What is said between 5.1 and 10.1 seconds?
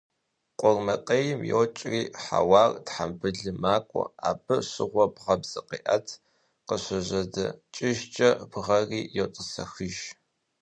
бгъэм зыкъеӀэт, къыщыжьэдэкӀыжкӀэ бгъэри йотӀысэхыж.